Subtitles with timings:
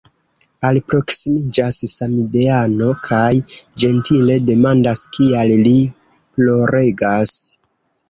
[0.69, 3.21] Alproksimiĝas samideano kaj
[3.85, 5.79] ĝentile demandas, kial li
[6.37, 7.41] ploregas.